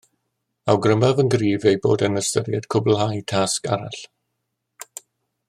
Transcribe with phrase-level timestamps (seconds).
[0.73, 4.01] Awgrymaf yn gryf ei bod yn ystyried cwblhau tasg arall